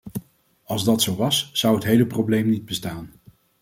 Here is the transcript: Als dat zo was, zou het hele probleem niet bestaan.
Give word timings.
Als 0.63 0.83
dat 0.83 1.01
zo 1.01 1.15
was, 1.15 1.49
zou 1.53 1.75
het 1.75 1.83
hele 1.83 2.05
probleem 2.07 2.49
niet 2.49 2.65
bestaan. 2.65 3.11